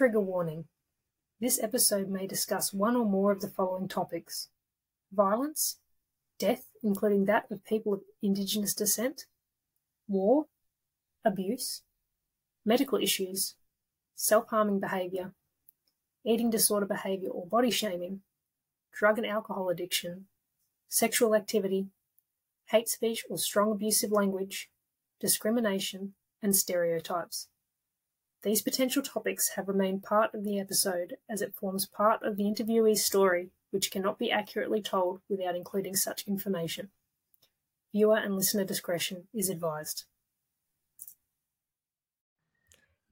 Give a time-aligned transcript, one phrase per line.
[0.00, 0.64] Trigger warning.
[1.42, 4.48] This episode may discuss one or more of the following topics
[5.12, 5.76] violence,
[6.38, 9.26] death, including that of people of Indigenous descent,
[10.08, 10.46] war,
[11.22, 11.82] abuse,
[12.64, 13.56] medical issues,
[14.14, 15.34] self harming behaviour,
[16.24, 18.22] eating disorder behaviour or body shaming,
[18.94, 20.28] drug and alcohol addiction,
[20.88, 21.88] sexual activity,
[22.70, 24.70] hate speech or strong abusive language,
[25.20, 27.48] discrimination, and stereotypes.
[28.42, 32.44] These potential topics have remained part of the episode as it forms part of the
[32.44, 36.88] interviewee's story, which cannot be accurately told without including such information.
[37.92, 40.04] Viewer and listener discretion is advised.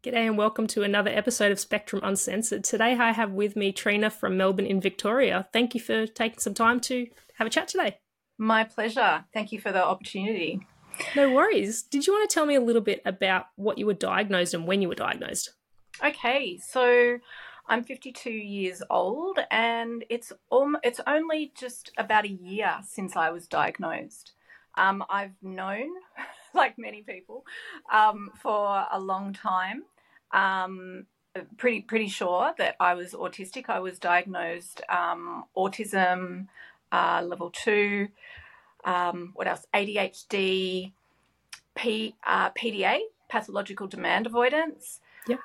[0.02, 2.64] G'day and welcome to another episode of Spectrum Uncensored.
[2.64, 5.46] Today I have with me Trina from Melbourne in Victoria.
[5.52, 7.98] Thank you for taking some time to have a chat today.
[8.38, 9.26] My pleasure.
[9.34, 10.66] Thank you for the opportunity.
[11.14, 11.82] No worries.
[11.82, 14.66] Did you want to tell me a little bit about what you were diagnosed and
[14.66, 15.50] when you were diagnosed?
[16.04, 17.18] Okay, so
[17.68, 23.30] I'm 52 years old, and it's um, it's only just about a year since I
[23.30, 24.32] was diagnosed.
[24.76, 25.88] Um, I've known,
[26.54, 27.44] like many people,
[27.92, 29.82] um, for a long time.
[30.32, 31.06] Um,
[31.56, 33.68] pretty pretty sure that I was autistic.
[33.68, 36.46] I was diagnosed um, autism
[36.90, 38.08] uh, level two
[38.84, 39.66] um, what else?
[39.74, 40.92] ADHD,
[41.74, 42.98] P, uh, PDA,
[43.28, 45.00] pathological demand avoidance.
[45.26, 45.40] Yep.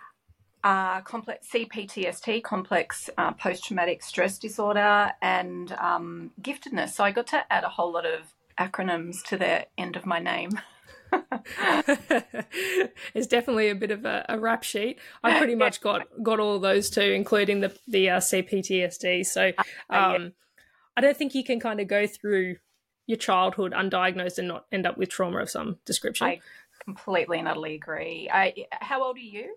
[0.64, 6.90] Uh, complex CPTSD, complex uh, post traumatic stress disorder, and um, giftedness.
[6.90, 10.20] So I got to add a whole lot of acronyms to the end of my
[10.20, 10.52] name.
[13.14, 15.00] it's definitely a bit of a, a, rap sheet.
[15.24, 19.26] I pretty much got got all those too, including the the uh, CPTSD.
[19.26, 19.52] So
[19.92, 20.34] uh, um,
[20.98, 22.58] I don't think you can kind of go through
[23.06, 26.28] your childhood undiagnosed and not end up with trauma of some description.
[26.28, 26.40] I
[26.84, 28.30] completely and utterly agree.
[28.32, 29.56] I, how old are you?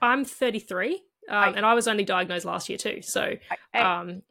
[0.00, 1.00] I'm 33, um,
[1.30, 3.02] I, and I was only diagnosed last year too.
[3.02, 3.36] So,
[3.74, 4.22] um,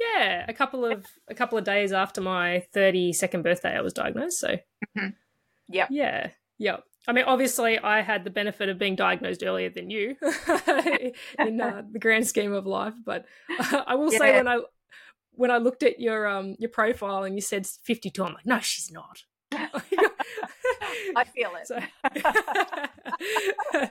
[0.00, 4.40] yeah, a couple of a couple of days after my 32nd birthday, I was diagnosed.
[4.40, 5.08] So, mm-hmm.
[5.68, 6.78] yeah, yeah, yeah.
[7.06, 10.16] I mean, obviously, I had the benefit of being diagnosed earlier than you
[11.38, 12.94] in uh, the grand scheme of life.
[13.04, 13.26] But
[13.58, 14.18] uh, I will yeah.
[14.18, 14.60] say, when I
[15.40, 18.60] when I looked at your um your profile and you said 52, I'm like, no,
[18.60, 19.22] she's not.
[19.52, 21.66] I feel it.
[21.66, 21.78] So,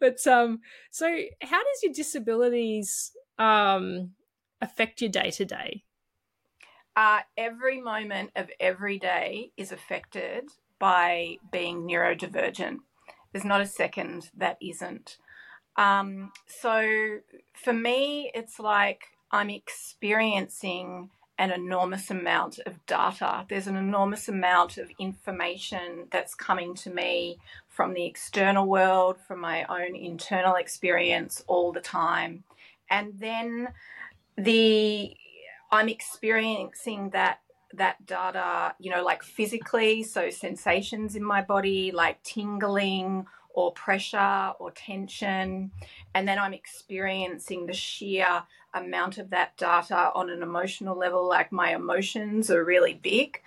[0.00, 0.60] but um,
[0.90, 1.06] so
[1.42, 4.12] how does your disabilities um
[4.62, 5.84] affect your day to day?
[6.96, 10.44] Uh, every moment of every day is affected
[10.78, 12.78] by being neurodivergent.
[13.32, 15.18] There's not a second that isn't.
[15.76, 17.18] Um, so
[17.62, 23.44] for me, it's like I'm experiencing an enormous amount of data.
[23.48, 29.40] There's an enormous amount of information that's coming to me from the external world, from
[29.40, 32.44] my own internal experience all the time.
[32.88, 33.70] And then
[34.38, 35.16] the
[35.72, 37.40] I'm experiencing that
[37.72, 44.52] that data, you know, like physically, so sensations in my body, like tingling or pressure
[44.58, 45.70] or tension.
[46.14, 48.42] And then I'm experiencing the sheer
[48.74, 51.26] amount of that data on an emotional level.
[51.26, 53.40] Like my emotions are really big.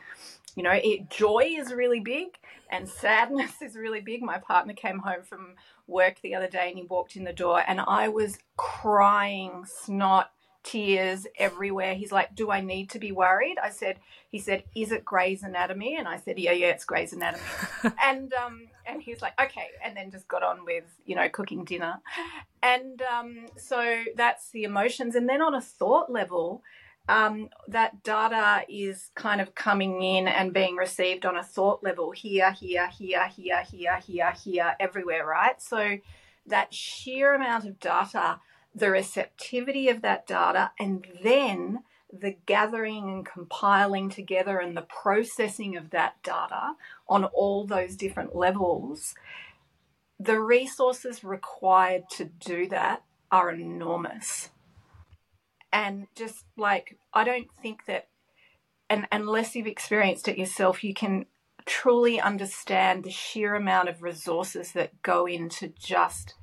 [0.56, 2.30] You know, it, joy is really big
[2.72, 4.24] and sadness is really big.
[4.24, 7.62] My partner came home from work the other day and he walked in the door
[7.68, 10.32] and I was crying snot
[10.64, 11.96] tears everywhere.
[11.96, 15.44] He's like, "Do I need to be worried?" I said, "He said, is it Grey's
[15.44, 17.44] Anatomy?" And I said, "Yeah, yeah, it's Grey's Anatomy."
[18.04, 21.64] and um, and he's like, "Okay," and then just got on with you know cooking
[21.64, 22.00] dinner,
[22.62, 25.16] and um, so that's the emotions.
[25.16, 26.64] And then on a thought level.
[27.10, 32.12] Um, that data is kind of coming in and being received on a thought level
[32.12, 35.62] here, here, here, here, here, here, here, everywhere, right?
[35.62, 36.00] So
[36.48, 38.40] that sheer amount of data
[38.74, 45.76] the receptivity of that data, and then the gathering and compiling together and the processing
[45.76, 46.74] of that data
[47.08, 49.14] on all those different levels,
[50.20, 54.50] the resources required to do that are enormous.
[55.72, 58.08] And just like, I don't think that,
[58.90, 61.26] and unless you've experienced it yourself, you can
[61.66, 66.36] truly understand the sheer amount of resources that go into just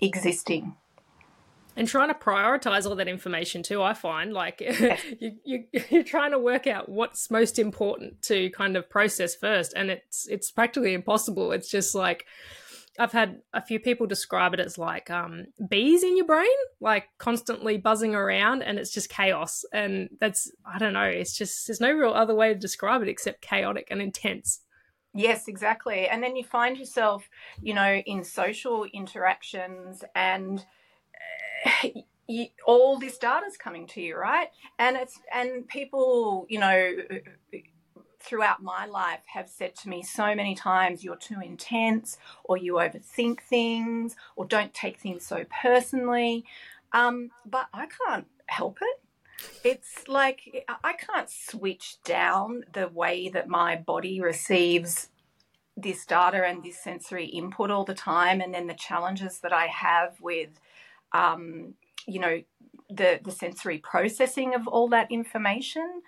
[0.00, 0.74] existing
[1.76, 4.60] and trying to prioritize all that information too i find like
[5.20, 9.72] you, you you're trying to work out what's most important to kind of process first
[9.74, 11.52] and it's it's practically impossible.
[11.52, 12.26] It's just like
[12.98, 16.46] i've had a few people describe it as like um, bees in your brain
[16.78, 19.64] like constantly buzzing around and it's just chaos.
[19.72, 23.08] And that's i don't know it's just there's no real other way to describe it
[23.08, 24.60] except chaotic and intense.
[25.14, 26.08] Yes, exactly.
[26.08, 27.28] And then you find yourself,
[27.60, 30.64] you know, in social interactions and
[32.28, 34.48] you, all this data's coming to you, right?
[34.78, 36.96] And it's and people, you know,
[38.20, 42.74] throughout my life have said to me so many times, "You're too intense," or "You
[42.74, 46.44] overthink things," or "Don't take things so personally."
[46.92, 49.02] Um, but I can't help it.
[49.64, 55.08] It's like I can't switch down the way that my body receives
[55.76, 59.66] this data and this sensory input all the time, and then the challenges that I
[59.66, 60.60] have with,
[61.12, 61.74] um,
[62.06, 62.42] you know,
[62.88, 66.02] the the sensory processing of all that information.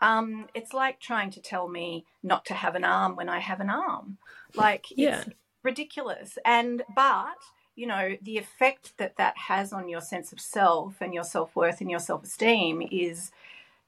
[0.00, 3.60] Um, it's like trying to tell me not to have an arm when I have
[3.60, 4.18] an arm.
[4.54, 5.20] Like yeah.
[5.20, 5.30] it's
[5.62, 6.38] ridiculous.
[6.44, 7.36] And but
[7.74, 11.54] you know the effect that that has on your sense of self and your self
[11.56, 13.30] worth and your self esteem is,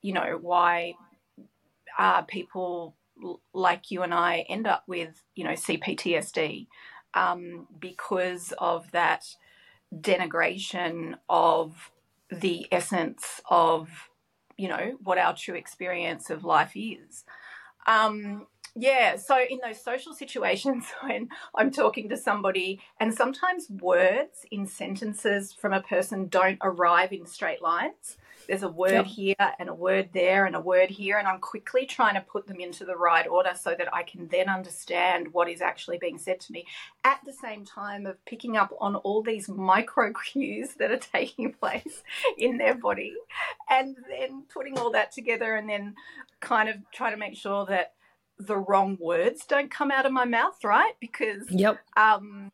[0.02, 0.94] you know, why
[1.98, 2.94] uh, people
[3.52, 6.66] like you and I end up with, you know, CPTSD
[7.14, 9.24] um, because of that
[9.94, 11.90] denigration of
[12.30, 14.10] the essence of,
[14.56, 17.24] you know, what our true experience of life is.
[17.86, 18.46] Um,
[18.76, 24.66] yeah, so in those social situations when I'm talking to somebody, and sometimes words in
[24.66, 28.16] sentences from a person don't arrive in straight lines,
[28.50, 29.06] there's a word yep.
[29.06, 32.48] here and a word there and a word here, and I'm quickly trying to put
[32.48, 36.18] them into the right order so that I can then understand what is actually being
[36.18, 36.66] said to me
[37.04, 41.52] at the same time of picking up on all these micro cues that are taking
[41.60, 42.02] place
[42.36, 43.14] in their body
[43.70, 45.94] and then putting all that together and then
[46.40, 47.92] kind of trying to make sure that
[48.36, 50.94] the wrong words don't come out of my mouth, right?
[50.98, 51.78] Because yep.
[51.96, 52.50] um,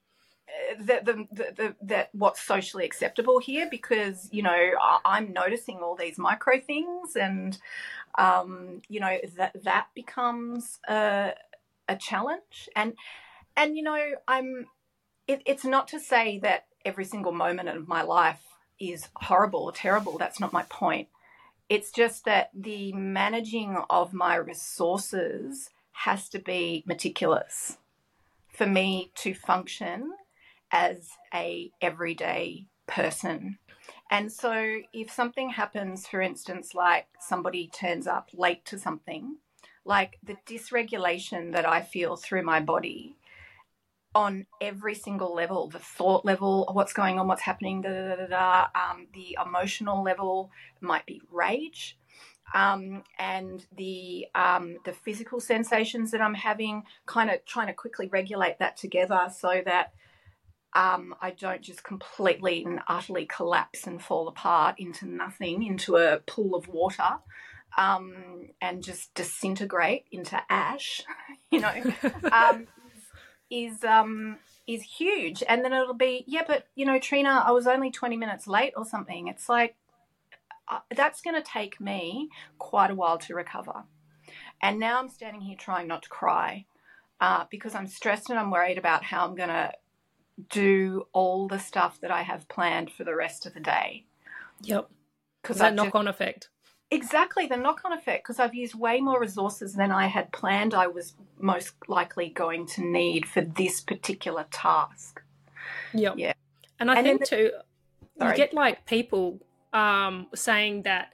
[0.80, 4.70] that the, the, the, that what's socially acceptable here because you know
[5.04, 7.58] I'm noticing all these micro things and
[8.18, 11.32] um, you know that that becomes a,
[11.88, 12.68] a challenge.
[12.74, 12.94] And
[13.56, 14.66] and you know I'm
[15.26, 18.42] it, it's not to say that every single moment of my life
[18.78, 20.18] is horrible or terrible.
[20.18, 21.08] That's not my point.
[21.68, 27.78] It's just that the managing of my resources has to be meticulous
[28.52, 30.12] for me to function
[30.76, 33.58] as a everyday person.
[34.10, 39.38] And so if something happens, for instance, like somebody turns up late to something,
[39.86, 43.16] like the dysregulation that I feel through my body
[44.14, 48.26] on every single level the thought level, what's going on, what's happening, da, da, da,
[48.26, 50.50] da, um, the emotional level
[50.80, 51.98] might be rage.
[52.54, 58.08] Um, and the um, the physical sensations that I'm having, kind of trying to quickly
[58.08, 59.92] regulate that together so that
[60.76, 66.18] um, I don't just completely and utterly collapse and fall apart into nothing, into a
[66.18, 67.16] pool of water,
[67.78, 71.02] um, and just disintegrate into ash,
[71.50, 71.72] you know,
[72.30, 72.66] um,
[73.50, 74.36] is um,
[74.66, 75.42] is huge.
[75.48, 78.74] And then it'll be, yeah, but you know, Trina, I was only twenty minutes late
[78.76, 79.28] or something.
[79.28, 79.76] It's like
[80.68, 82.28] uh, that's going to take me
[82.58, 83.84] quite a while to recover.
[84.60, 86.66] And now I'm standing here trying not to cry
[87.18, 89.72] uh, because I'm stressed and I'm worried about how I'm going to
[90.50, 94.04] do all the stuff that I have planned for the rest of the day.
[94.62, 94.88] Yep.
[95.42, 96.48] Because that knock on effect.
[96.90, 100.72] Exactly, the knock on effect, because I've used way more resources than I had planned
[100.72, 105.20] I was most likely going to need for this particular task.
[105.94, 106.14] Yep.
[106.16, 106.32] Yeah.
[106.78, 107.50] And I and think the, too,
[108.18, 108.30] sorry.
[108.30, 109.40] you get like people
[109.72, 111.12] um, saying that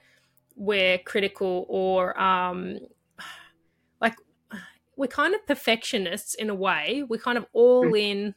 [0.55, 2.79] we're critical or um,
[3.99, 4.15] like
[4.95, 7.03] we're kind of perfectionists in a way.
[7.07, 7.99] We're kind of all mm.
[7.99, 8.35] in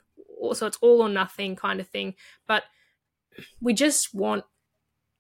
[0.52, 2.14] so it's all or nothing kind of thing.
[2.46, 2.64] But
[3.60, 4.44] we just want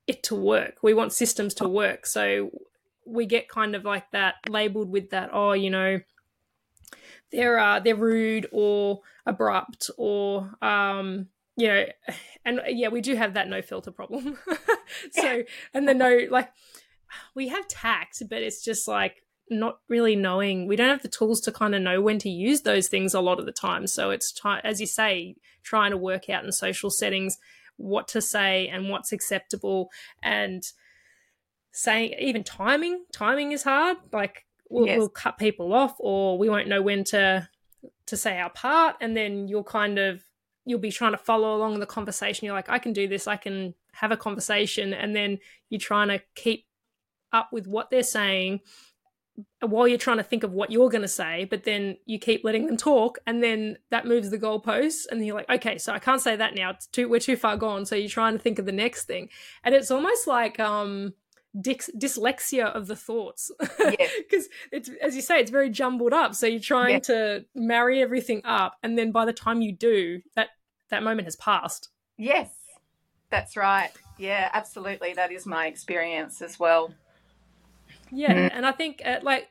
[0.06, 0.78] it to work.
[0.82, 2.06] We want systems to work.
[2.06, 2.50] So
[3.04, 6.00] we get kind of like that labeled with that, oh, you know,
[7.32, 11.86] they're uh, they're rude or abrupt or um, you know,
[12.44, 14.38] and yeah, we do have that no filter problem.
[15.10, 15.42] so
[15.74, 16.50] and the no like
[17.34, 21.40] we have tact, but it's just like not really knowing we don't have the tools
[21.42, 23.86] to kind of know when to use those things a lot of the time.
[23.86, 24.34] So it's
[24.64, 27.38] as you say trying to work out in social settings
[27.76, 29.90] what to say and what's acceptable
[30.22, 30.64] and
[31.72, 33.98] saying even timing timing is hard.
[34.12, 34.98] Like we'll, yes.
[34.98, 37.48] we'll cut people off or we won't know when to
[38.06, 40.22] to say our part and then you'll kind of
[40.64, 42.46] you'll be trying to follow along the conversation.
[42.46, 43.28] You're like i can do this.
[43.28, 44.92] I can have a conversation.
[44.92, 45.38] And then
[45.70, 46.66] you're trying to keep
[47.32, 48.60] up with what they're saying
[49.60, 52.44] while you're trying to think of what you're going to say, but then you keep
[52.44, 55.98] letting them talk, and then that moves the goalposts, and you're like, okay, so I
[55.98, 56.70] can't say that now.
[56.70, 57.86] It's too, we're too far gone.
[57.86, 59.28] So you're trying to think of the next thing,
[59.64, 61.14] and it's almost like um,
[61.56, 64.48] dys- dyslexia of the thoughts, because yes.
[64.72, 66.34] it's as you say, it's very jumbled up.
[66.34, 67.06] So you're trying yes.
[67.06, 70.48] to marry everything up, and then by the time you do, that
[70.90, 71.90] that moment has passed.
[72.18, 72.50] Yes,
[73.30, 73.90] That's right.
[74.18, 75.12] Yeah, absolutely.
[75.14, 76.94] That is my experience as well.
[78.16, 78.50] Yeah, mm.
[78.54, 79.48] and I think uh, like,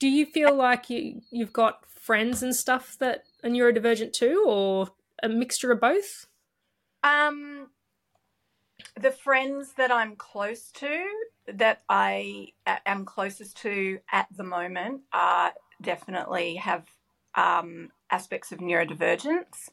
[0.00, 4.88] do you feel like you you've got friends and stuff that are neurodivergent too, or
[5.22, 6.26] a mixture of both?
[7.04, 7.68] Um,
[9.00, 11.06] the friends that I'm close to,
[11.46, 12.48] that I
[12.84, 16.86] am closest to at the moment, are definitely have
[17.36, 19.68] um, aspects of neurodivergence.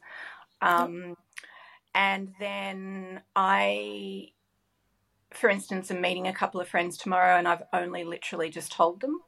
[0.62, 1.16] Um,
[1.94, 4.28] and then I,
[5.32, 9.00] for instance, am meeting a couple of friends tomorrow, and I've only literally just told
[9.00, 9.20] them.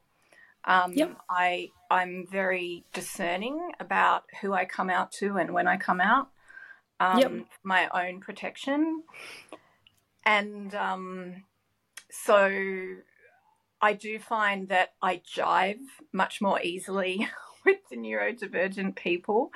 [0.65, 1.17] Um, yep.
[1.29, 6.29] I I'm very discerning about who I come out to and when I come out.
[6.99, 7.31] Um, yep.
[7.63, 9.03] My own protection,
[10.25, 11.43] and um,
[12.11, 12.51] so
[13.81, 15.79] I do find that I jive
[16.13, 17.27] much more easily
[17.65, 19.51] with the neurodivergent people.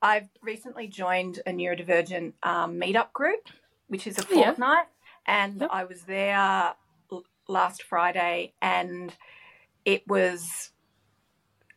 [0.00, 3.48] I've recently joined a neurodivergent um, meetup group,
[3.88, 4.93] which is a fortnight, yeah.
[5.26, 5.70] And yep.
[5.72, 6.74] I was there
[7.48, 9.14] last Friday, and
[9.84, 10.70] it was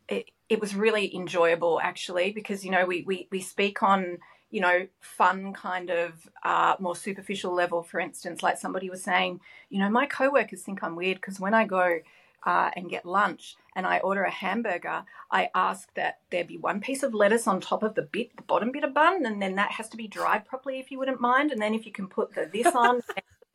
[0.08, 4.18] it, it was really enjoyable actually because you know we we, we speak on
[4.50, 9.40] you know fun kind of uh, more superficial level for instance like somebody was saying
[9.68, 11.98] you know my coworkers think i'm weird because when i go
[12.46, 16.80] uh, and get lunch and I order a hamburger, I ask that there be one
[16.80, 19.56] piece of lettuce on top of the bit, the bottom bit of bun, and then
[19.56, 21.52] that has to be dried properly if you wouldn't mind.
[21.52, 23.02] And then if you can put the this on,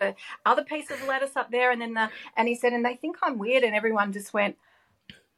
[0.03, 2.95] the other piece of lettuce up there, and then the and he said, and they
[2.95, 4.57] think I'm weird, and everyone just went,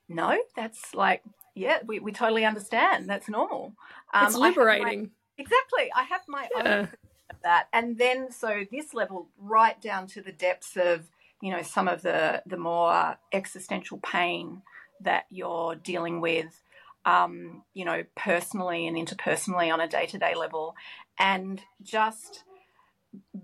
[0.08, 1.24] no, that's like,
[1.56, 3.10] yeah, we, we totally understand.
[3.10, 3.74] That's normal.
[4.14, 4.88] Um, it's liberating.
[4.88, 5.92] I my, exactly.
[5.96, 6.78] I have my yeah.
[6.80, 6.90] own
[7.44, 11.08] that, and then so this level right down to the depths of
[11.42, 14.62] you know some of the the more existential pain
[15.02, 16.62] that you're dealing with
[17.06, 20.76] um, you know personally and interpersonally on a day-to-day level
[21.20, 22.44] and just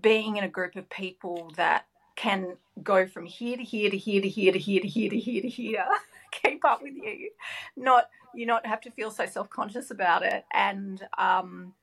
[0.00, 1.86] being in a group of people that
[2.16, 5.18] can go from here to here to here to here to here to here to
[5.18, 5.86] here to here
[6.32, 7.30] keep up with you.
[7.76, 10.44] Not you not have to feel so self-conscious about it.
[10.52, 11.74] And um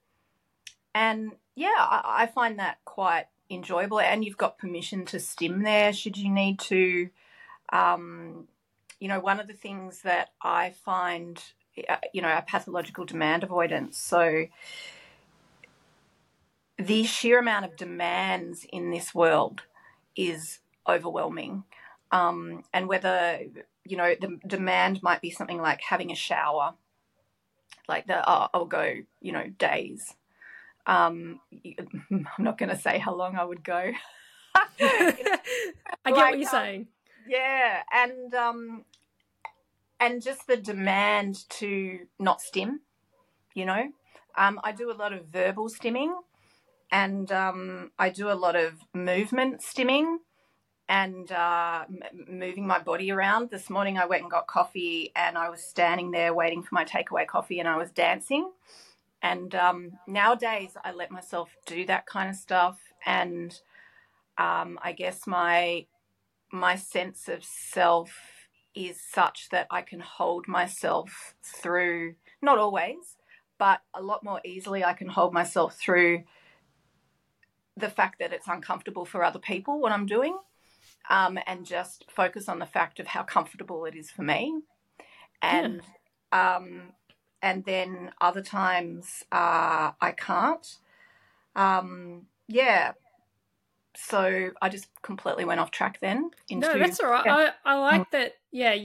[0.93, 3.99] and yeah I, I find that quite enjoyable.
[3.99, 7.09] And you've got permission to stim there should you need to.
[7.71, 8.47] Um,
[8.99, 11.41] you know one of the things that i find
[11.87, 13.97] uh, you know a pathological demand avoidance.
[13.97, 14.45] So
[16.79, 19.63] the sheer amount of demands in this world
[20.15, 21.63] is overwhelming
[22.11, 23.39] um, and whether
[23.85, 26.73] you know the demand might be something like having a shower
[27.87, 30.15] like the oh, i'll go you know days
[30.89, 31.39] um,
[32.11, 33.91] I'm not going to say how long I would go.
[34.55, 35.29] I get
[36.05, 36.87] like, what you're um, saying.
[37.27, 38.85] Yeah, and um,
[39.99, 42.81] and just the demand to not stim.
[43.53, 43.91] You know,
[44.35, 46.11] um, I do a lot of verbal stimming,
[46.91, 50.17] and um, I do a lot of movement stimming
[50.87, 53.51] and uh, m- moving my body around.
[53.51, 56.85] This morning I went and got coffee, and I was standing there waiting for my
[56.85, 58.49] takeaway coffee, and I was dancing.
[59.21, 63.57] And um, nowadays, I let myself do that kind of stuff, and
[64.37, 65.85] um, I guess my
[66.51, 68.11] my sense of self
[68.73, 72.15] is such that I can hold myself through.
[72.41, 73.17] Not always,
[73.59, 74.83] but a lot more easily.
[74.83, 76.23] I can hold myself through
[77.79, 80.37] the fact that it's uncomfortable for other people what I'm doing,
[81.09, 84.61] um, and just focus on the fact of how comfortable it is for me.
[85.41, 85.81] And
[86.31, 86.57] yeah.
[86.57, 86.93] um,
[87.41, 90.77] and then other times uh, I can't.
[91.55, 92.93] Um, yeah.
[93.95, 96.31] So I just completely went off track then.
[96.49, 97.25] Into, no, that's all right.
[97.25, 97.51] Yeah.
[97.65, 98.33] I, I like that.
[98.51, 98.75] Yeah,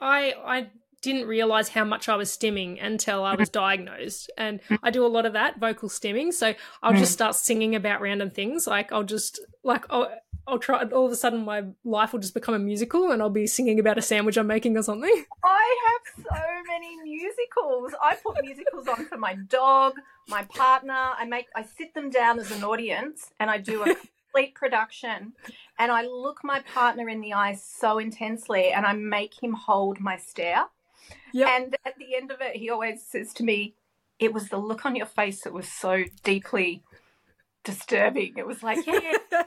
[0.00, 0.70] I I
[1.06, 3.60] didn't realize how much I was stimming until I was mm-hmm.
[3.60, 4.30] diagnosed.
[4.36, 4.76] And mm-hmm.
[4.82, 6.32] I do a lot of that vocal stimming.
[6.32, 7.12] So I'll just mm-hmm.
[7.12, 8.66] start singing about random things.
[8.66, 10.10] Like I'll just like I'll,
[10.48, 10.82] I'll try.
[10.84, 13.80] All of a sudden, my life will just become a musical, and I'll be singing
[13.80, 15.10] about a sandwich I'm making or something.
[15.44, 17.92] I have so many musicals.
[18.02, 19.94] I put musicals on for my dog,
[20.28, 20.92] my partner.
[20.92, 21.46] I make.
[21.56, 23.96] I sit them down as an audience, and I do a
[24.32, 25.32] complete production.
[25.78, 29.98] And I look my partner in the eyes so intensely, and I make him hold
[30.00, 30.66] my stare.
[31.36, 31.48] Yep.
[31.48, 33.74] And at the end of it, he always says to me,
[34.18, 36.82] "It was the look on your face that was so deeply."
[37.66, 38.34] disturbing.
[38.38, 39.44] It was like, yeah, well,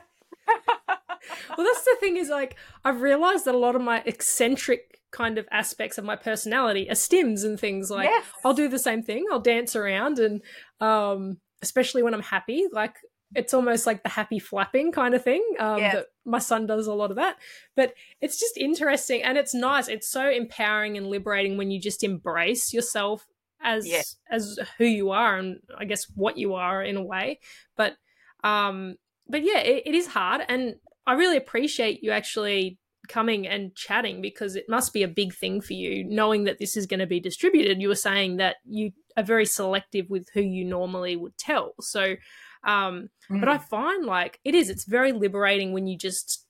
[1.58, 2.56] that's the thing is like
[2.86, 6.94] I've realized that a lot of my eccentric kind of aspects of my personality are
[6.94, 8.26] stims and things like yes.
[8.46, 9.26] I'll do the same thing.
[9.32, 10.42] I'll dance around and
[10.82, 12.96] um especially when I'm happy, like
[13.36, 15.44] it's almost like the happy flapping kind of thing.
[15.60, 15.94] Um yes.
[15.96, 17.38] that my son does a lot of that.
[17.76, 19.88] But it's just interesting and it's nice.
[19.88, 23.28] It's so empowering and liberating when you just embrace yourself
[23.62, 24.16] as yes.
[24.30, 27.40] as who you are and I guess what you are in a way.
[27.76, 27.98] But
[28.44, 28.96] Um,
[29.28, 34.22] but yeah, it, it is hard, and I really appreciate you actually coming and chatting
[34.22, 37.08] because it must be a big thing for you knowing that this is going to
[37.08, 37.82] be distributed.
[37.82, 41.74] You were saying that you are very selective with who you normally would tell.
[41.82, 42.16] So,
[42.64, 43.40] um, mm.
[43.40, 46.46] but I find like it is, it's very liberating when you just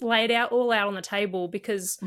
[0.00, 1.98] lay it out all out on the table because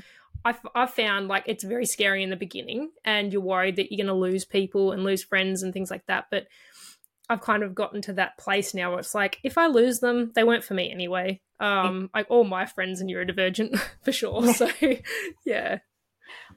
[0.44, 4.04] I've, I've found like it's very scary in the beginning and you're worried that you're
[4.04, 6.28] going to lose people and lose friends and things like that.
[6.32, 6.48] But
[7.30, 10.32] I've kind of gotten to that place now where it's like, if I lose them,
[10.36, 11.42] they weren't for me anyway.
[11.60, 14.54] Um, like all my friends are neurodivergent for sure.
[14.54, 14.70] So,
[15.46, 15.80] yeah.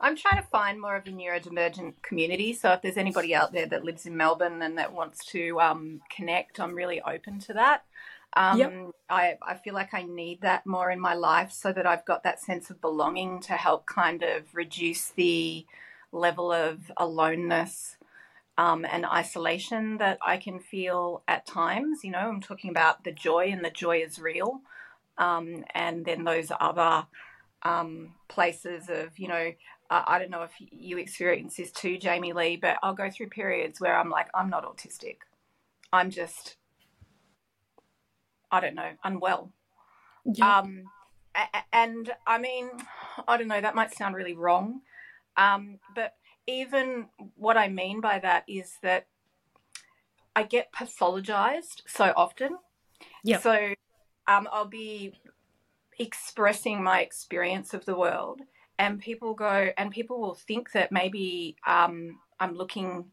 [0.00, 2.52] I'm trying to find more of a neurodivergent community.
[2.52, 6.00] So if there's anybody out there that lives in Melbourne and that wants to um,
[6.14, 7.84] connect, I'm really open to that.
[8.36, 8.72] Um, yep.
[9.08, 12.24] I, I feel like I need that more in my life so that I've got
[12.24, 15.66] that sense of belonging to help kind of reduce the
[16.10, 17.96] level of aloneness
[18.58, 22.04] um, and isolation that I can feel at times.
[22.04, 24.60] You know, I'm talking about the joy, and the joy is real.
[25.16, 27.06] Um, and then those other
[27.64, 29.52] um, places of, you know,
[29.90, 33.28] uh, I don't know if you experience this too, Jamie Lee, but I'll go through
[33.28, 35.18] periods where I'm like, I'm not autistic.
[35.92, 36.56] I'm just
[38.54, 39.50] I don't know, unwell.
[40.24, 40.58] Yeah.
[40.60, 40.84] Um,
[41.72, 42.70] and I mean,
[43.26, 44.82] I don't know, that might sound really wrong.
[45.36, 46.14] Um, but
[46.46, 49.06] even what I mean by that is that
[50.36, 52.58] I get pathologized so often.
[53.24, 53.40] Yeah.
[53.40, 53.74] So
[54.28, 55.14] um, I'll be
[55.98, 58.40] expressing my experience of the world,
[58.78, 63.06] and people go, and people will think that maybe um, I'm looking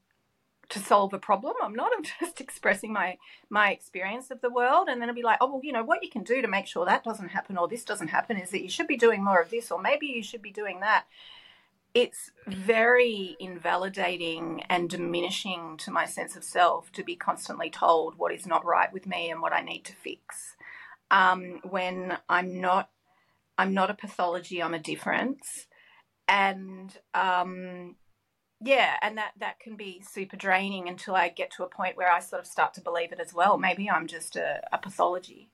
[0.72, 1.54] to solve a problem.
[1.62, 1.92] I'm not.
[1.98, 3.18] I'm just expressing my
[3.50, 6.04] my experience of the world, and then it'll be like, oh well, you know, what
[6.04, 8.64] you can do to make sure that doesn't happen or this doesn't happen is that
[8.64, 11.06] you should be doing more of this, or maybe you should be doing that.
[11.94, 18.34] It's very invalidating and diminishing to my sense of self to be constantly told what
[18.34, 20.56] is not right with me and what I need to fix.
[21.12, 22.90] Um, when I'm not,
[23.58, 24.64] I'm not a pathology.
[24.64, 25.68] I'm a difference,
[26.28, 27.96] and um,
[28.64, 32.12] yeah and that that can be super draining until i get to a point where
[32.12, 33.58] i sort of start to believe it as well.
[33.58, 35.50] Maybe i'm just a, a pathology.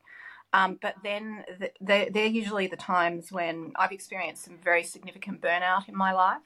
[0.53, 5.41] Um, but then the, they're, they're, usually the times when i've experienced some very significant
[5.41, 6.41] burnout in my life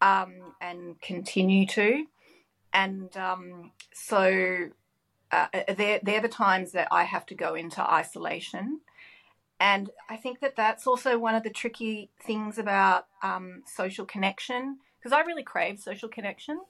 [0.00, 2.06] um, and continue to.
[2.72, 4.68] And um, so
[5.32, 8.80] uh, they're, they're the times that i have to go into isolation
[9.58, 14.78] and i think that that's also one of the tricky things about um, social connection
[15.00, 16.60] because I really crave social connection.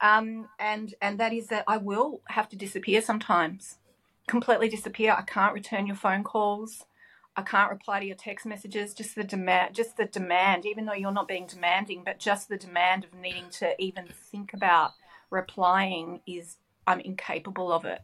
[0.00, 3.78] Um, and and that is that I will have to disappear sometimes,
[4.26, 5.14] completely disappear.
[5.16, 6.84] I can't return your phone calls.
[7.36, 8.94] I can't reply to your text messages.
[8.94, 12.56] Just the demand, just the demand, even though you're not being demanding, but just the
[12.56, 14.92] demand of needing to even think about
[15.30, 18.00] replying is I'm incapable of it.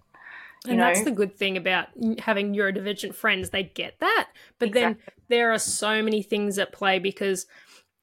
[0.64, 0.86] You and know?
[0.86, 1.88] that's the good thing about
[2.18, 3.50] having neurodivergent friends.
[3.50, 4.28] They get that.
[4.58, 5.02] But exactly.
[5.06, 7.46] then there are so many things at play because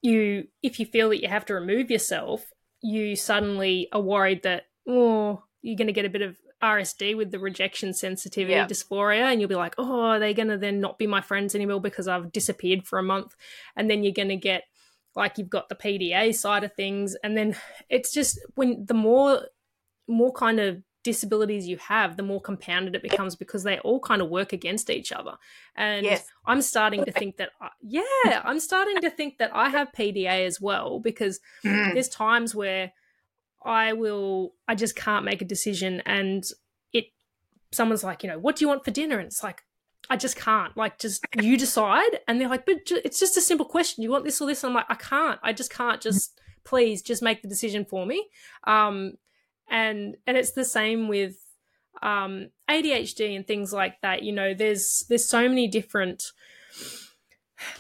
[0.02, 4.64] you if you feel that you have to remove yourself, you suddenly are worried that
[4.88, 8.66] oh you're going to get a bit of RSD with the rejection sensitivity yeah.
[8.66, 11.54] dysphoria, and you'll be like, oh, are they going to then not be my friends
[11.54, 13.36] anymore because I've disappeared for a month?
[13.76, 14.64] And then you're going to get
[15.16, 17.56] like you've got the PDA side of things, and then
[17.90, 19.42] it's just when the more
[20.08, 24.22] more kind of disabilities you have, the more compounded it becomes because they all kind
[24.22, 25.36] of work against each other.
[25.76, 26.26] And yes.
[26.46, 28.02] I'm starting to think that, I, yeah,
[28.44, 31.94] I'm starting to think that I have PDA as well because mm.
[31.94, 32.92] there's times where
[33.64, 36.44] I will, I just can't make a decision and
[36.92, 37.06] it,
[37.72, 39.18] someone's like, you know, what do you want for dinner?
[39.18, 39.64] And it's like,
[40.10, 40.76] I just can't.
[40.76, 42.20] Like, just you decide.
[42.28, 44.04] And they're like, but ju- it's just a simple question.
[44.04, 44.64] You want this or this?
[44.64, 45.40] And I'm like, I can't.
[45.44, 46.02] I just can't.
[46.02, 48.28] Just please, just make the decision for me.
[48.66, 49.14] Um,
[49.70, 51.38] and and it's the same with
[52.02, 54.24] um, ADHD and things like that.
[54.24, 56.32] You know, there's there's so many different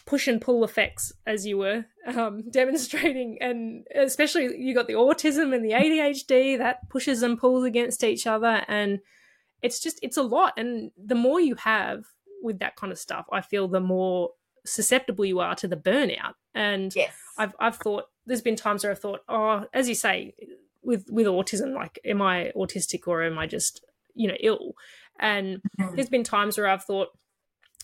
[0.05, 5.53] push and pull effects as you were um, demonstrating, and especially you got the autism
[5.53, 8.99] and the ADHD that pushes and pulls against each other, and
[9.61, 10.53] it's just it's a lot.
[10.57, 12.05] And the more you have
[12.41, 14.31] with that kind of stuff, I feel the more
[14.65, 16.33] susceptible you are to the burnout.
[16.53, 17.13] And yes.
[17.37, 20.33] I've I've thought there's been times where I've thought, oh, as you say,
[20.87, 23.83] with with autism like am i autistic or am i just
[24.15, 24.73] you know ill
[25.19, 25.95] and mm-hmm.
[25.95, 27.09] there's been times where i've thought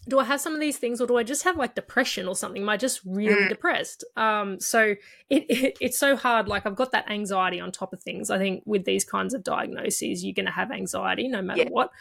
[0.07, 2.35] do i have some of these things or do i just have like depression or
[2.35, 3.49] something am i just really mm.
[3.49, 4.95] depressed um so
[5.29, 8.37] it, it, it's so hard like i've got that anxiety on top of things i
[8.37, 11.69] think with these kinds of diagnoses you're going to have anxiety no matter yeah.
[11.69, 11.91] what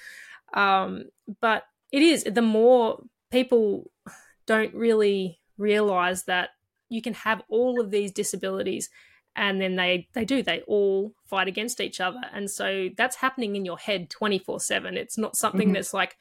[0.55, 1.05] um
[1.41, 3.91] but it is the more people
[4.47, 6.51] don't really realize that
[6.89, 8.89] you can have all of these disabilities
[9.37, 12.21] and then they they do they all fight against each other.
[12.33, 15.75] And so that's happening in your head 24/7 it's not something mm-hmm.
[15.75, 16.17] that's like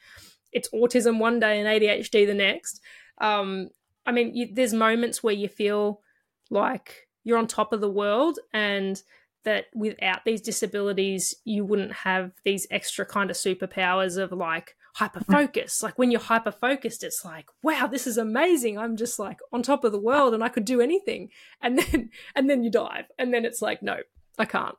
[0.52, 2.80] it's autism one day and ADHD the next.
[3.18, 3.70] Um
[4.04, 6.00] i mean you, there's moments where you feel
[6.50, 9.02] like you're on top of the world and
[9.44, 15.20] that without these disabilities you wouldn't have these extra kind of superpowers of like hyper
[15.20, 18.78] focus like when you're hyper focused it's like wow this is amazing.
[18.78, 21.30] I'm just like on top of the world and i could do anything.
[21.60, 23.06] And then and then you dive.
[23.18, 23.98] And then it's like no
[24.38, 24.76] i can't.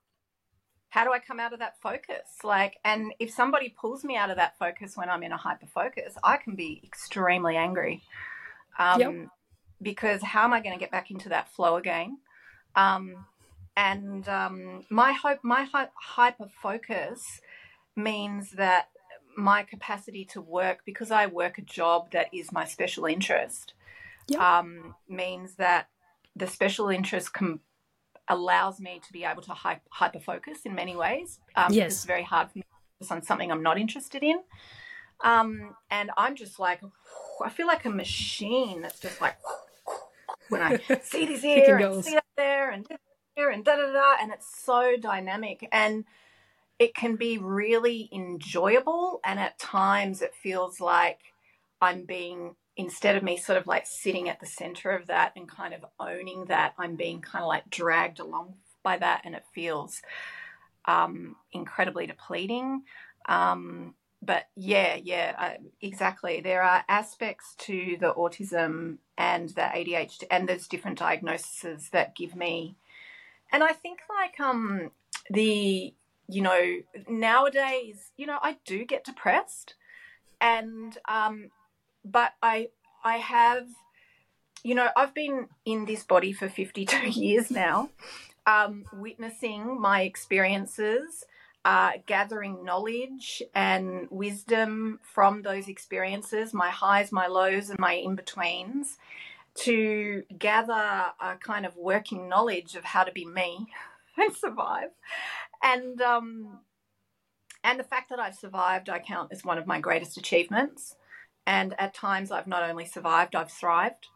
[0.89, 2.28] How do i come out of that focus?
[2.43, 5.67] Like and if somebody pulls me out of that focus when i'm in a hyper
[5.67, 8.04] focus i can be extremely angry.
[8.80, 9.13] Um, yep.
[9.82, 12.17] because how am i going to get back into that flow again?
[12.76, 13.26] Um,
[13.76, 17.41] and um, my hope, my hyper focus
[17.95, 18.89] means that
[19.36, 23.74] my capacity to work because I work a job that is my special interest
[24.28, 24.39] yep.
[24.39, 25.89] um, means that
[26.36, 27.60] the special interest com-
[28.28, 31.39] allows me to be able to hy- hyper focus in many ways.
[31.56, 32.67] Um, yes, it's very hard for me to
[33.00, 34.39] focus on something I'm not interested in.
[35.24, 36.82] Um, and I'm just like,
[37.43, 39.36] I feel like a machine that's just like
[40.50, 42.86] when I see this here and see that there and
[43.36, 46.06] here and da da da, and it's so dynamic and
[46.79, 49.19] it can be really enjoyable.
[49.25, 51.19] And at times it feels like
[51.81, 55.47] I'm being instead of me sort of like sitting at the center of that and
[55.47, 59.43] kind of owning that, I'm being kind of like dragged along by that, and it
[59.53, 60.01] feels
[60.86, 62.81] um, incredibly depleting.
[63.29, 66.41] Um, but yeah, yeah, uh, exactly.
[66.41, 72.36] There are aspects to the autism and the ADHD, and there's different diagnoses that give
[72.36, 72.75] me
[73.53, 74.91] and I think like um
[75.29, 75.93] the
[76.27, 79.75] you know nowadays you know I do get depressed
[80.39, 81.49] and um
[82.05, 82.69] but I
[83.03, 83.67] I have
[84.63, 87.89] you know I've been in this body for 52 years now
[88.45, 91.25] um witnessing my experiences
[91.65, 98.15] uh, gathering knowledge and wisdom from those experiences, my highs, my lows, and my in
[98.15, 98.97] betweens
[99.55, 103.67] to gather a kind of working knowledge of how to be me
[104.17, 104.89] and survive.
[105.63, 106.60] And um,
[107.63, 110.95] and the fact that I've survived, I count as one of my greatest achievements.
[111.45, 114.08] And at times, I've not only survived, I've thrived.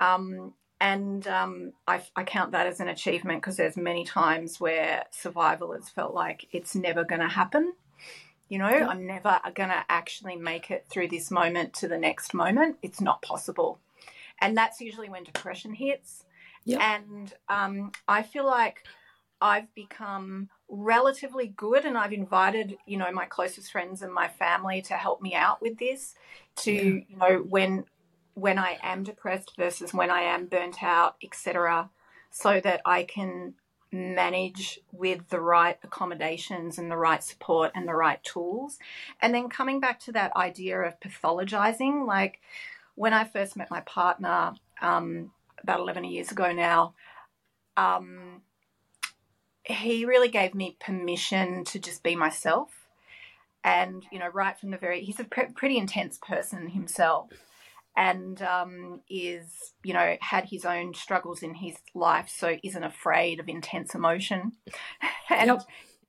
[0.00, 5.04] Um, and um, I, I, count that as an achievement because there's many times where
[5.10, 7.72] survival has felt like it's never going to happen.
[8.48, 8.88] You know, yeah.
[8.88, 12.76] I'm never going to actually make it through this moment to the next moment.
[12.82, 13.80] It's not possible
[14.40, 16.24] and that's usually when depression hits.
[16.64, 16.80] Yep.
[16.80, 18.84] And um, I feel like
[19.40, 24.82] I've become relatively good, and I've invited you know my closest friends and my family
[24.82, 26.14] to help me out with this.
[26.56, 27.00] To yeah.
[27.08, 27.84] you know when
[28.34, 31.90] when I am depressed versus when I am burnt out, etc.,
[32.30, 33.54] so that I can
[33.92, 38.78] manage with the right accommodations and the right support and the right tools.
[39.20, 42.40] And then coming back to that idea of pathologizing, like
[42.94, 45.30] when I first met my partner um,
[45.62, 46.94] about 11 years ago now,
[47.76, 48.42] um,
[49.66, 52.70] he really gave me permission to just be myself.
[53.64, 57.30] And, you know, right from the very, he's a pre- pretty intense person himself
[57.96, 63.40] and um, is, you know, had his own struggles in his life, so isn't afraid
[63.40, 64.52] of intense emotion
[65.30, 65.62] and yep.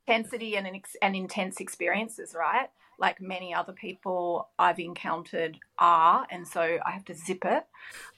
[0.05, 0.67] intensity and,
[1.01, 2.69] and intense experiences, right?
[2.99, 7.63] like many other people I've encountered are, and so I have to zip it,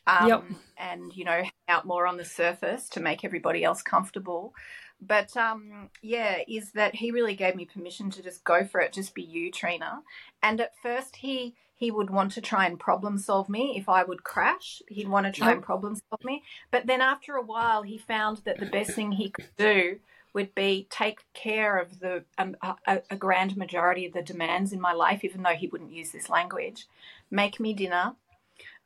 [0.07, 0.43] um, yep.
[0.77, 4.53] and you know, hang out more on the surface to make everybody else comfortable.
[5.01, 8.93] But um, yeah, is that he really gave me permission to just go for it,
[8.93, 10.03] just be you, Trina.
[10.43, 14.03] And at first, he he would want to try and problem solve me if I
[14.03, 14.81] would crash.
[14.89, 16.43] He'd want to try and problem solve me.
[16.71, 19.99] But then after a while, he found that the best thing he could do
[20.33, 24.81] would be take care of the um, a, a, grand majority of the demands in
[24.81, 26.85] my life, even though he wouldn't use this language.
[27.31, 28.15] Make me dinner,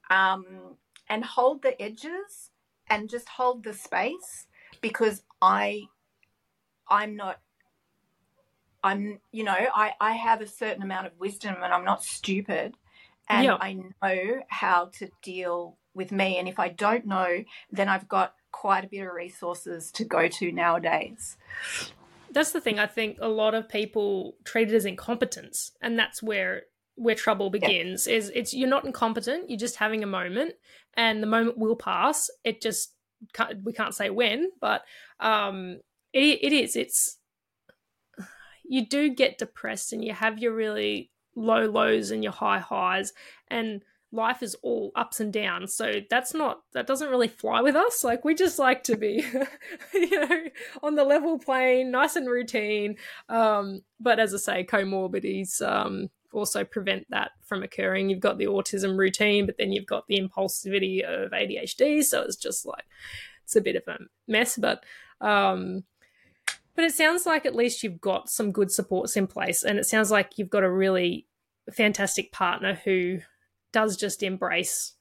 [0.10, 0.46] um,
[1.10, 2.52] and hold the edges,
[2.88, 4.48] and just hold the space
[4.82, 5.88] because I,
[6.90, 7.40] I'm not.
[8.86, 12.76] I'm, you know, I, I have a certain amount of wisdom and I'm not stupid
[13.30, 13.58] and yeah.
[13.60, 16.38] I know how to deal with me.
[16.38, 20.28] And if I don't know, then I've got quite a bit of resources to go
[20.28, 21.38] to nowadays.
[22.32, 22.80] That's the thing.
[22.80, 26.64] I think a lot of people treat it as incompetence, and that's where
[26.96, 28.08] where trouble begins.
[28.08, 28.16] Yeah.
[28.16, 29.50] Is it's you're not incompetent.
[29.50, 30.56] You're just having a moment,
[30.96, 32.30] and the moment will pass.
[32.44, 32.94] It just
[33.34, 34.84] can't, we can't say when, but
[35.20, 35.80] um,
[36.14, 36.76] it it is.
[36.76, 37.18] It's
[38.64, 43.14] you do get depressed, and you have your really low lows and your high highs,
[43.50, 43.82] and
[44.14, 45.74] life is all ups and downs.
[45.76, 48.04] So that's not that doesn't really fly with us.
[48.04, 49.26] Like we just like to be,
[49.94, 50.44] you know,
[50.82, 52.96] on the level plane, nice and routine.
[53.28, 58.10] Um, but as I say, comorbidities um, also prevent that from occurring.
[58.10, 62.04] You've got the autism routine, but then you've got the impulsivity of ADHD.
[62.04, 62.86] So it's just like
[63.44, 63.98] it's a bit of a
[64.28, 64.58] mess.
[64.58, 64.84] But
[65.22, 65.84] um,
[66.76, 69.86] but it sounds like at least you've got some good supports in place, and it
[69.86, 71.28] sounds like you've got a really
[71.72, 73.20] fantastic partner who
[73.72, 74.94] does just embrace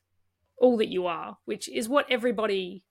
[0.59, 2.85] all that you are, which is what everybody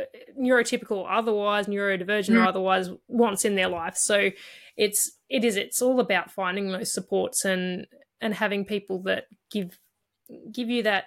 [0.00, 0.04] uh,
[0.40, 2.42] neurotypical otherwise neurodivergent mm.
[2.42, 4.28] or otherwise wants in their life so
[4.76, 7.86] it's it is it's all about finding those supports and
[8.20, 9.78] and having people that give
[10.50, 11.04] give you that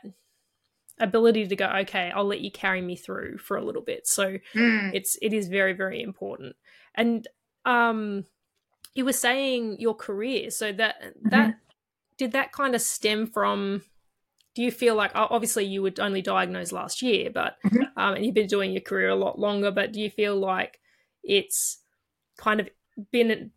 [1.00, 4.38] ability to go okay i'll let you carry me through for a little bit so
[4.56, 4.92] mm.
[4.94, 6.56] it's it is very very important
[6.96, 7.28] and
[7.66, 8.26] um
[8.96, 11.30] you were saying your career so that mm-hmm.
[11.30, 11.56] that
[12.18, 13.84] did that kind of stem from
[14.56, 17.84] do you feel like obviously you were only diagnosed last year but mm-hmm.
[17.96, 20.80] um, and you've been doing your career a lot longer but do you feel like
[21.24, 21.80] it's
[22.38, 22.68] kind of
[23.12, 23.52] been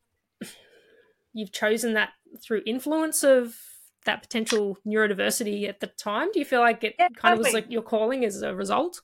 [1.33, 2.11] you've chosen that
[2.42, 3.57] through influence of
[4.06, 6.30] that potential neurodiversity at the time?
[6.32, 7.32] Do you feel like it yeah, kind totally.
[7.32, 9.00] of was like your calling as a result?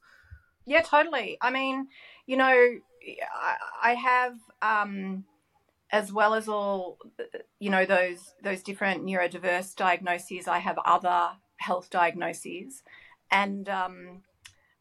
[0.66, 1.38] Yeah totally.
[1.40, 1.88] I mean
[2.26, 2.78] you know
[3.35, 5.24] i, I have um
[5.92, 6.98] as well as all
[7.61, 12.82] you know those those different neurodiverse diagnoses i have other health diagnoses.
[13.30, 14.22] And um,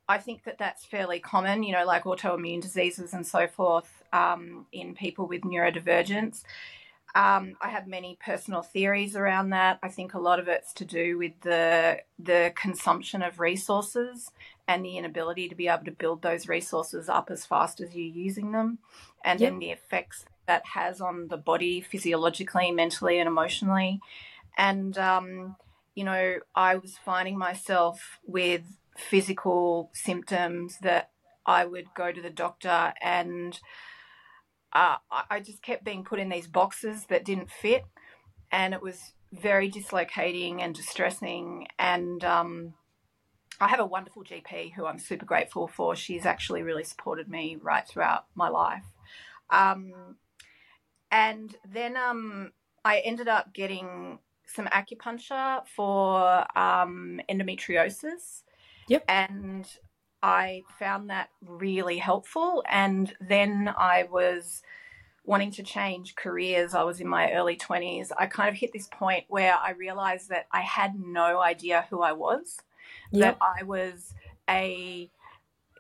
[0.08, 4.66] i think that that's fairly common you know like autoimmune diseases and so forth um,
[4.72, 6.44] in people with neurodivergence
[7.16, 9.80] um, I have many personal theories around that.
[9.82, 14.32] I think a lot of it's to do with the the consumption of resources
[14.68, 18.06] and the inability to be able to build those resources up as fast as you're
[18.06, 18.80] using them,
[19.24, 19.52] and yep.
[19.52, 24.00] then the effects that has on the body physiologically, mentally, and emotionally.
[24.58, 25.56] And, um,
[25.96, 28.62] you know, I was finding myself with
[28.98, 31.12] physical symptoms that
[31.46, 33.60] I would go to the doctor and
[34.76, 34.98] uh,
[35.30, 37.86] I just kept being put in these boxes that didn't fit.
[38.52, 41.68] And it was very dislocating and distressing.
[41.80, 42.74] And um,
[43.62, 45.96] I have a wonderful GP who I'm super grateful for.
[45.96, 48.84] She's actually really supported me right throughout my life.
[49.50, 50.18] Um,
[51.10, 52.52] and then um,
[52.84, 58.44] I ended up getting some acupuncture for um, endometriosis.
[58.90, 59.06] Yep.
[59.08, 59.68] And
[60.26, 62.64] I found that really helpful.
[62.68, 64.64] And then I was
[65.24, 66.74] wanting to change careers.
[66.74, 68.10] I was in my early 20s.
[68.18, 72.02] I kind of hit this point where I realized that I had no idea who
[72.02, 72.58] I was,
[73.12, 73.38] yep.
[73.38, 74.16] that I was
[74.50, 75.12] a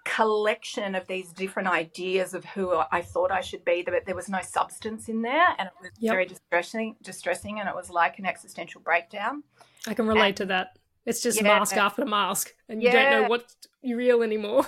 [0.04, 4.30] collection of these different ideas of who I thought I should be, but there was
[4.30, 6.12] no substance in there, and it was yep.
[6.12, 6.98] very distressing.
[7.02, 9.42] Distressing, and it was like an existential breakdown.
[9.88, 10.78] I can relate and, to that.
[11.06, 14.65] It's just yeah, mask after mask, and you yeah, don't know what's real anymore.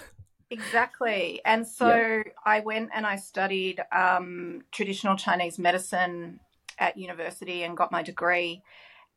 [0.49, 2.35] Exactly, and so yep.
[2.45, 6.39] I went and I studied um, traditional Chinese medicine
[6.79, 8.61] at university and got my degree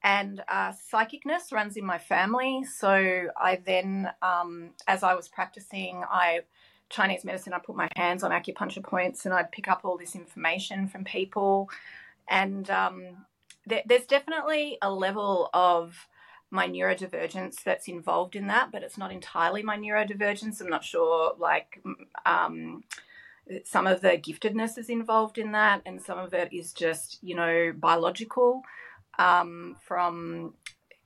[0.02, 2.64] and uh, psychicness runs in my family.
[2.64, 6.40] So I then, um, as I was practicing, I
[6.88, 7.52] Chinese medicine.
[7.52, 11.04] I put my hands on acupuncture points and I'd pick up all this information from
[11.04, 11.70] people.
[12.28, 13.26] And um,
[13.66, 16.09] there, there's definitely a level of
[16.50, 20.60] my neurodivergence that's involved in that, but it's not entirely my neurodivergence.
[20.60, 21.82] I'm not sure, like.
[22.26, 22.84] Um,
[23.64, 27.34] some of the giftedness is involved in that, and some of it is just, you
[27.34, 28.62] know, biological
[29.18, 30.54] um, from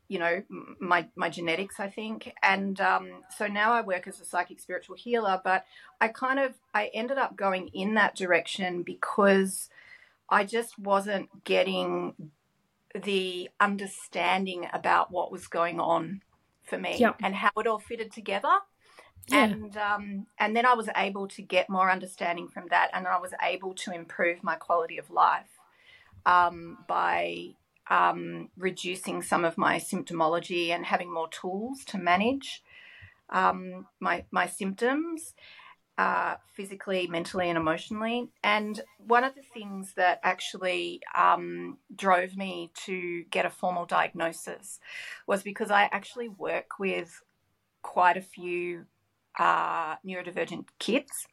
[0.07, 0.42] you know
[0.80, 4.94] my my genetics i think and um, so now i work as a psychic spiritual
[4.94, 5.64] healer but
[6.00, 9.70] i kind of i ended up going in that direction because
[10.28, 12.12] i just wasn't getting
[12.94, 16.22] the understanding about what was going on
[16.62, 18.59] for me and how it all fitted together.
[19.28, 19.44] Yeah.
[19.44, 23.18] and um, and then i was able to get more understanding from that and i
[23.18, 25.48] was able to improve my quality of life
[26.26, 27.54] um, by
[27.88, 32.62] um, reducing some of my symptomology and having more tools to manage
[33.30, 35.33] um, my my symptoms
[35.96, 38.30] uh, physically, mentally, and emotionally.
[38.42, 44.80] And one of the things that actually um, drove me to get a formal diagnosis
[45.26, 47.22] was because I actually work with
[47.83, 48.87] quite a few
[49.38, 51.26] uh, neurodivergent kids.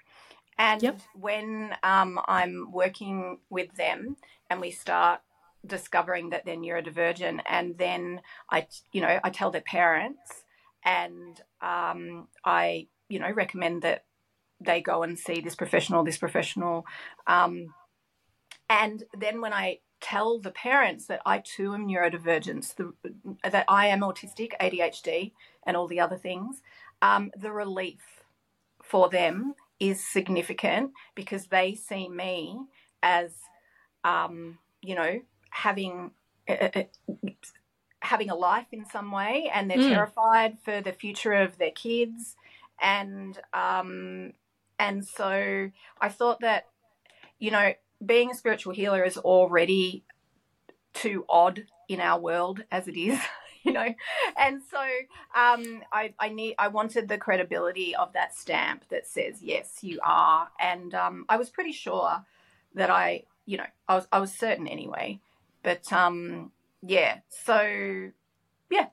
[0.58, 1.00] And yep.
[1.15, 4.15] when um, I'm working with them
[4.50, 5.21] and we start
[5.65, 8.19] discovering that they're neurodivergent and then
[8.50, 10.43] i you know i tell their parents
[10.84, 14.06] and um, i you know recommend that
[14.63, 16.86] they go and see this professional this professional
[17.28, 17.74] um,
[18.69, 22.93] and then when i tell the parents that I too am neurodivergent, the,
[23.50, 25.32] that I am autistic, ADHD,
[25.65, 26.62] and all the other things,
[27.02, 28.24] um, the relief
[28.84, 32.60] for them is significant because they see me
[33.02, 33.32] as,
[34.04, 35.21] um, you know,
[35.52, 36.12] having.
[36.50, 36.84] Uh, uh
[38.04, 39.89] having a life in some way and they're mm.
[39.89, 42.36] terrified for the future of their kids
[42.82, 44.34] and um
[44.82, 46.65] and so i thought that
[47.39, 47.74] you know
[48.06, 50.04] being a spiritual healer is already
[50.94, 53.20] too odd in our world as it is
[53.63, 53.94] you know?
[54.38, 54.80] And so
[55.36, 60.00] um, I, I need i wanted the credibility of that stamp that says yes you
[60.04, 60.50] are.
[60.60, 62.26] And um, i was pretty sure
[62.74, 65.20] that i you know i was i was certain anyway.
[65.63, 68.10] But um yeah so
[68.70, 68.88] yeah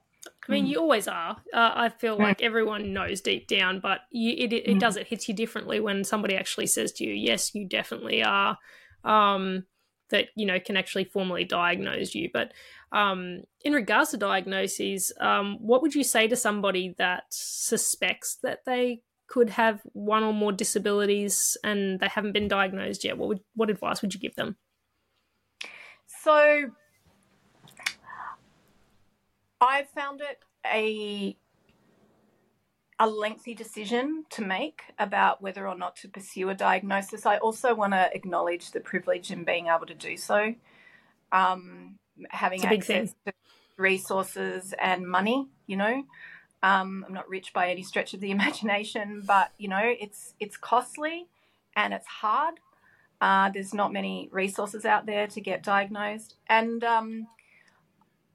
[0.49, 1.37] I mean, you always are.
[1.53, 5.07] Uh, I feel like everyone knows deep down, but you, it, it, it does it
[5.07, 8.59] hits you differently when somebody actually says to you, "Yes, you definitely are."
[9.05, 9.65] um,
[10.11, 12.31] that you know can actually formally diagnose you.
[12.33, 12.53] But
[12.93, 18.65] um, in regards to diagnoses, um, what would you say to somebody that suspects that
[18.65, 23.19] they could have one or more disabilities and they haven't been diagnosed yet?
[23.19, 24.57] What would what advice would you give them?
[26.23, 26.71] So
[29.61, 31.37] I found it a
[33.01, 37.27] a lengthy decision to make about whether or not to pursue a diagnosis.
[37.27, 40.55] I also want to acknowledge the privilege in being able to do so,
[41.31, 41.97] um,
[42.31, 43.33] having access to
[43.77, 45.49] resources and money.
[45.67, 46.03] You know,
[46.63, 50.57] um, I'm not rich by any stretch of the imagination, but you know, it's it's
[50.57, 51.27] costly
[51.77, 52.57] and it's hard.
[53.21, 57.27] Uh, there's not many resources out there to get diagnosed, and um,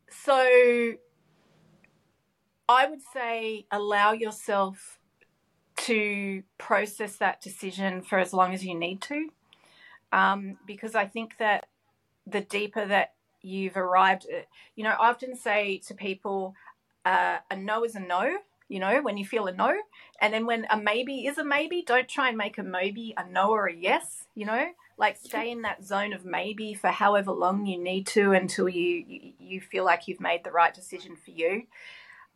[0.09, 0.93] so
[2.73, 4.99] I would say allow yourself
[5.75, 9.29] to process that decision for as long as you need to.
[10.11, 11.67] Um, because I think that
[12.27, 16.55] the deeper that you've arrived, at, you know, I often say to people,
[17.05, 18.37] uh, a no is a no,
[18.69, 19.75] you know, when you feel a no.
[20.21, 23.27] And then when a maybe is a maybe, don't try and make a maybe a
[23.27, 27.31] no or a yes, you know, like stay in that zone of maybe for however
[27.31, 29.03] long you need to until you,
[29.39, 31.63] you feel like you've made the right decision for you.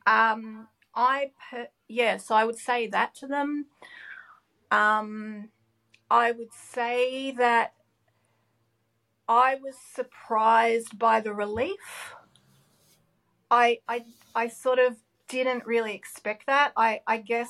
[0.07, 3.67] Um, I per- yeah, so I would say that to them.
[4.71, 5.49] Um,
[6.09, 7.73] I would say that
[9.27, 12.15] I was surprised by the relief.
[13.51, 16.71] I I I sort of didn't really expect that.
[16.77, 17.49] I I guess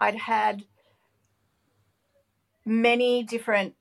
[0.00, 0.64] I'd had
[2.64, 3.74] many different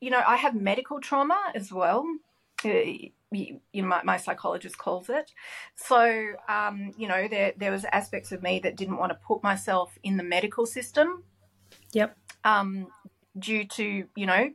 [0.00, 2.04] you know, I have medical trauma as well.
[3.32, 5.32] You, you know, my, my, psychologist calls it.
[5.74, 9.42] So, um, you know, there there was aspects of me that didn't want to put
[9.42, 11.24] myself in the medical system.
[11.92, 12.16] Yep.
[12.44, 12.86] Um,
[13.38, 14.50] due to you know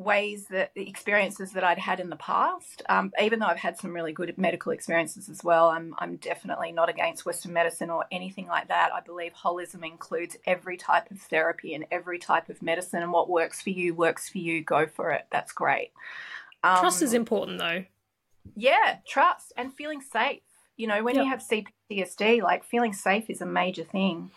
[0.00, 2.82] ways that the experiences that I'd had in the past.
[2.88, 6.72] Um, even though I've had some really good medical experiences as well, I'm I'm definitely
[6.72, 8.92] not against Western medicine or anything like that.
[8.94, 13.28] I believe holism includes every type of therapy and every type of medicine, and what
[13.28, 14.64] works for you works for you.
[14.64, 15.26] Go for it.
[15.30, 15.92] That's great.
[16.62, 17.84] Um, trust is important though.
[18.56, 20.42] Yeah, trust and feeling safe.
[20.76, 21.24] You know, when yep.
[21.24, 24.30] you have CPTSD, like feeling safe is a major thing.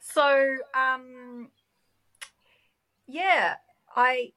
[0.00, 1.48] So, um,
[3.06, 3.56] yeah,
[3.94, 4.32] I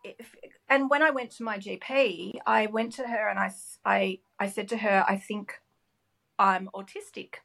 [0.70, 3.52] and when I went to my GP, I went to her and I,
[3.86, 5.62] I, I said to her, I think
[6.40, 7.36] I'm autistic.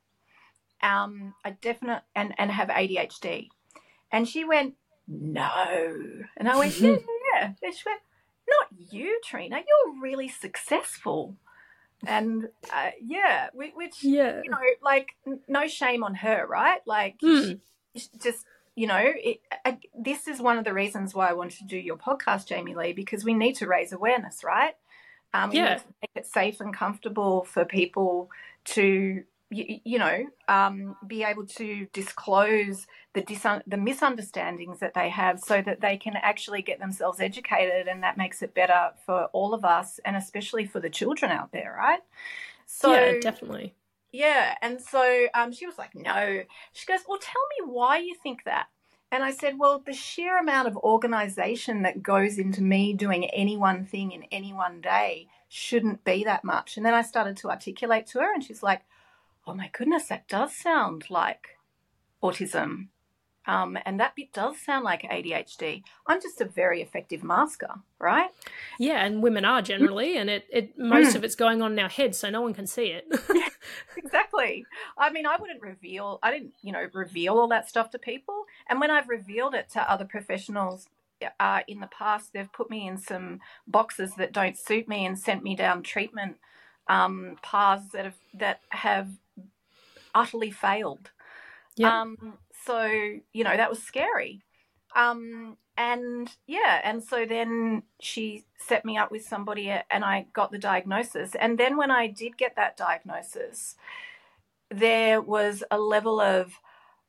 [0.83, 3.49] Um, I definitely and and have ADHD,
[4.13, 4.75] and she went,
[5.07, 5.97] no,
[6.37, 6.97] and I went, yeah,
[7.35, 7.53] yeah.
[7.63, 8.01] And she went,
[8.49, 9.57] not you, Trina.
[9.57, 11.37] You're really successful.
[12.07, 14.41] And uh, yeah, which, yeah.
[14.45, 15.09] you know, like,
[15.49, 16.81] no shame on her, right?
[16.87, 17.59] Like, mm.
[18.23, 18.45] just,
[18.77, 21.77] you know, it, uh, this is one of the reasons why I wanted to do
[21.77, 24.75] your podcast, Jamie Lee, because we need to raise awareness, right?
[25.35, 25.81] Um, yeah.
[26.01, 28.31] make it safe and comfortable for people
[28.67, 32.87] to you, you know, um, be able to disclose
[33.21, 37.89] the dis- the misunderstandings that they have, so that they can actually get themselves educated,
[37.89, 41.53] and that makes it better for all of us, and especially for the children out
[41.53, 42.01] there, right?
[42.67, 43.75] So yeah, definitely.
[44.13, 46.43] Yeah, and so um, she was like, "No."
[46.73, 48.67] She goes, "Well, tell me why you think that."
[49.11, 53.57] And I said, "Well, the sheer amount of organization that goes into me doing any
[53.57, 57.51] one thing in any one day shouldn't be that much." And then I started to
[57.51, 58.83] articulate to her, and she's like
[59.49, 61.57] oh my goodness, that does sound like
[62.23, 62.89] autism.
[63.49, 65.83] Um, and that bit does sound like ADHD.
[66.07, 68.29] I'm just a very effective masker, right?
[68.79, 71.17] Yeah, and women are generally, and it, it most mm.
[71.17, 73.07] of it's going on in our heads, so no one can see it.
[73.35, 73.49] yeah,
[73.97, 74.67] exactly.
[74.99, 78.45] I mean, I wouldn't reveal, I didn't, you know, reveal all that stuff to people.
[78.69, 80.87] And when I've revealed it to other professionals,
[81.41, 85.19] uh, in the past they've put me in some boxes that don't suit me and
[85.19, 86.37] sent me down treatment
[86.87, 89.09] um, paths that have that have
[90.15, 91.11] utterly failed.
[91.77, 91.93] Yep.
[91.93, 92.85] Um, so
[93.33, 94.43] you know that was scary.
[94.97, 100.51] Um, and yeah, and so then she set me up with somebody, and I got
[100.51, 101.35] the diagnosis.
[101.35, 103.77] And then when I did get that diagnosis,
[104.71, 106.55] there was a level of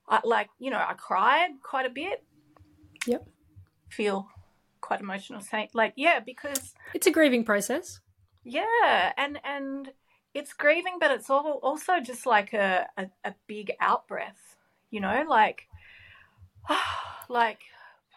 [0.08, 2.24] uh, like you know I cried quite a bit.
[3.08, 3.28] Yep.
[3.90, 4.28] Feel
[4.82, 8.00] quite emotional saying like yeah because It's a grieving process.
[8.44, 9.92] yeah and and
[10.34, 14.56] it's grieving but it's all, also just like a, a, a big out breath
[14.92, 15.68] you know like
[17.30, 17.60] like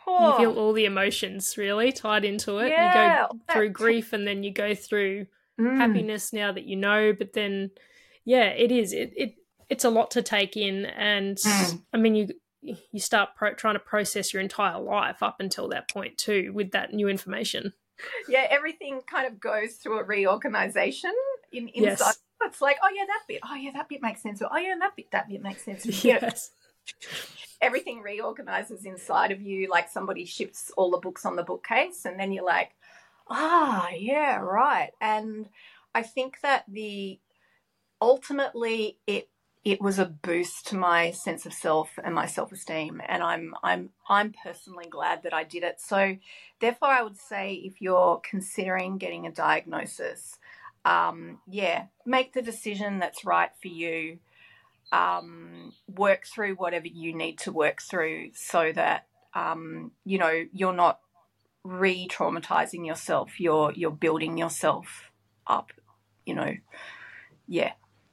[0.07, 2.69] You oh, feel all the emotions really tied into it.
[2.71, 5.27] Yeah, you go through grief and then you go through
[5.61, 7.71] mm, happiness now that you know, but then
[8.25, 8.93] yeah, it is.
[8.93, 9.35] It it
[9.69, 11.83] it's a lot to take in and Mm.
[11.93, 12.29] I mean you
[12.63, 16.71] you start pro- trying to process your entire life up until that point too with
[16.73, 17.73] that new information.
[18.29, 21.13] yeah everything kind of goes through a reorganization
[21.53, 22.19] in inside Yes.
[22.43, 24.75] it's like oh yeah that bit oh yeah that bit makes sense or oh yeah
[24.79, 26.51] that bit that bit makes sense You Yes.
[27.61, 32.19] Everything reorganizes inside of you like somebody shifts all the books on the bookcase and
[32.19, 32.73] then you're like
[33.29, 34.91] ah yeah right.
[35.01, 35.49] And
[35.95, 37.19] i think that the
[38.01, 39.29] ultimately it
[39.65, 43.91] it was a boost to my sense of self and my self-esteem and i'm i'm
[44.09, 45.81] i'm personally glad that i did it.
[45.81, 46.17] So
[46.61, 50.39] therefore i would say if you're considering getting a diagnosis
[50.85, 54.19] um, yeah make the decision that's right for you
[54.93, 60.73] um, work through whatever you need to work through so that um, you know you're
[60.75, 61.01] not
[61.65, 65.11] re-traumatizing yourself you're you're building yourself
[65.47, 65.71] up
[66.27, 66.53] you know
[67.47, 67.73] yeah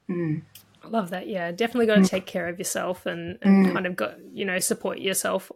[0.10, 0.42] mm.
[0.82, 1.28] I love that.
[1.28, 3.74] Yeah, definitely got to take care of yourself and, and Mm.
[3.74, 5.52] kind of got you know support yourself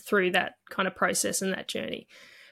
[0.00, 2.06] through that kind of process and that journey.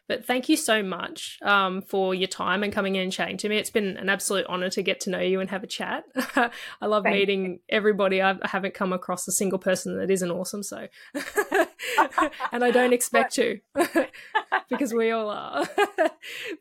[0.09, 3.49] But thank you so much um, for your time and coming in and chatting to
[3.49, 3.57] me.
[3.57, 6.05] It's been an absolute honor to get to know you and have a chat.
[6.37, 8.21] I love Thank meeting everybody.
[8.21, 10.63] I've, I haven't come across a single person that isn't awesome.
[10.63, 10.89] So,
[12.53, 13.61] and I don't expect to
[14.69, 15.67] because we all are.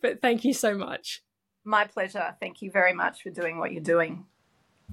[0.02, 1.24] but thank you so much.
[1.64, 4.26] my pleasure thank you very much for doing what you're doing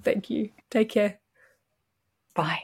[0.03, 0.51] Thank you.
[0.71, 1.19] Take care.
[2.35, 2.63] bye